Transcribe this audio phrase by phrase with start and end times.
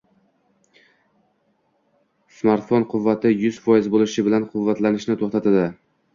[2.39, 5.71] Smartfon quvvati yuz foiz bo’lishi bilan quvvatlanishni to’xtatadi.